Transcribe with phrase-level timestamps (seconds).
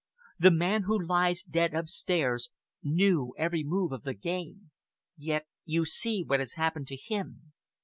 [0.39, 2.49] The man who lies dead upstairs
[2.81, 4.71] knew every move of the game
[5.15, 7.53] yet you see what has happened to him.